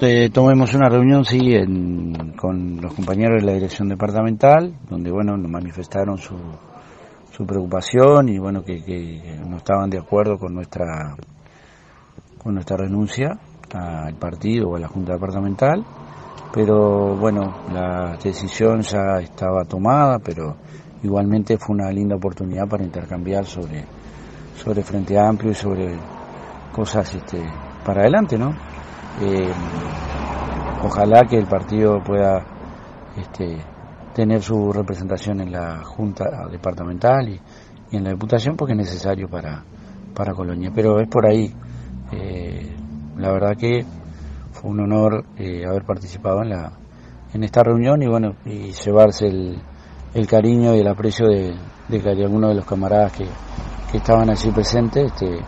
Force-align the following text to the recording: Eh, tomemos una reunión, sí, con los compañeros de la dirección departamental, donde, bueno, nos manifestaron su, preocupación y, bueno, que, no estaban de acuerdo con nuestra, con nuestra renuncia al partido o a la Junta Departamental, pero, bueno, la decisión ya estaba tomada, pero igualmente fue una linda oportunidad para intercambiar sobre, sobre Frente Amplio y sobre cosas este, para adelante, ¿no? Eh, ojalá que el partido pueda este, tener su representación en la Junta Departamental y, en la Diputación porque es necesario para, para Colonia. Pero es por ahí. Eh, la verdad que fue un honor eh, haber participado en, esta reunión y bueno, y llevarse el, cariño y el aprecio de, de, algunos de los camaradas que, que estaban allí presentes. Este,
Eh, 0.00 0.30
tomemos 0.32 0.72
una 0.74 0.88
reunión, 0.88 1.24
sí, 1.24 1.40
con 2.36 2.80
los 2.80 2.94
compañeros 2.94 3.42
de 3.42 3.46
la 3.48 3.54
dirección 3.54 3.88
departamental, 3.88 4.72
donde, 4.88 5.10
bueno, 5.10 5.36
nos 5.36 5.50
manifestaron 5.50 6.16
su, 6.18 6.36
preocupación 7.44 8.28
y, 8.28 8.38
bueno, 8.38 8.62
que, 8.62 9.40
no 9.44 9.56
estaban 9.56 9.90
de 9.90 9.98
acuerdo 9.98 10.38
con 10.38 10.54
nuestra, 10.54 11.16
con 12.40 12.54
nuestra 12.54 12.76
renuncia 12.76 13.40
al 13.74 14.14
partido 14.14 14.68
o 14.68 14.76
a 14.76 14.78
la 14.78 14.86
Junta 14.86 15.14
Departamental, 15.14 15.84
pero, 16.54 17.16
bueno, 17.16 17.64
la 17.72 18.16
decisión 18.22 18.82
ya 18.82 19.18
estaba 19.18 19.64
tomada, 19.64 20.20
pero 20.20 20.58
igualmente 21.02 21.58
fue 21.58 21.74
una 21.74 21.90
linda 21.90 22.14
oportunidad 22.14 22.68
para 22.68 22.84
intercambiar 22.84 23.44
sobre, 23.46 23.84
sobre 24.54 24.84
Frente 24.84 25.18
Amplio 25.18 25.50
y 25.50 25.56
sobre 25.56 25.98
cosas 26.70 27.12
este, 27.16 27.42
para 27.84 28.02
adelante, 28.02 28.38
¿no? 28.38 28.67
Eh, 29.20 29.52
ojalá 30.84 31.24
que 31.24 31.36
el 31.36 31.46
partido 31.46 32.00
pueda 32.04 32.44
este, 33.16 33.58
tener 34.14 34.42
su 34.42 34.72
representación 34.72 35.40
en 35.40 35.50
la 35.50 35.82
Junta 35.84 36.46
Departamental 36.50 37.28
y, 37.28 37.40
en 37.96 38.04
la 38.04 38.10
Diputación 38.10 38.56
porque 38.56 38.74
es 38.74 38.78
necesario 38.78 39.28
para, 39.28 39.64
para 40.14 40.34
Colonia. 40.34 40.70
Pero 40.74 41.00
es 41.00 41.08
por 41.08 41.26
ahí. 41.26 41.52
Eh, 42.12 42.76
la 43.16 43.32
verdad 43.32 43.56
que 43.56 43.84
fue 44.52 44.70
un 44.70 44.80
honor 44.80 45.24
eh, 45.36 45.64
haber 45.66 45.84
participado 45.84 46.42
en, 46.42 47.42
esta 47.42 47.62
reunión 47.62 48.02
y 48.02 48.06
bueno, 48.06 48.36
y 48.44 48.70
llevarse 48.72 49.26
el, 49.26 50.26
cariño 50.28 50.74
y 50.74 50.80
el 50.80 50.88
aprecio 50.88 51.26
de, 51.26 51.54
de, 51.88 52.24
algunos 52.24 52.50
de 52.50 52.56
los 52.56 52.64
camaradas 52.64 53.12
que, 53.12 53.26
que 53.90 53.98
estaban 53.98 54.30
allí 54.30 54.50
presentes. 54.52 55.12
Este, 55.12 55.38